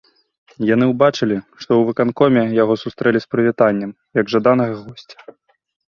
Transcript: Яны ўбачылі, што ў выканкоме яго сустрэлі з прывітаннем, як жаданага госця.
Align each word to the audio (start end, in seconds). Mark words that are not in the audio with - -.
Яны 0.69 0.85
ўбачылі, 0.91 1.37
што 1.61 1.67
ў 1.67 1.81
выканкоме 1.91 2.41
яго 2.63 2.77
сустрэлі 2.85 3.19
з 3.27 3.31
прывітаннем, 3.35 3.91
як 4.21 4.25
жаданага 4.37 4.73
госця. 4.83 5.17